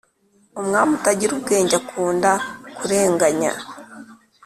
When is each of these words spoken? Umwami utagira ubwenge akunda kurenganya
Umwami 0.59 0.91
utagira 0.97 1.31
ubwenge 1.33 1.73
akunda 1.81 2.31
kurenganya 2.77 3.51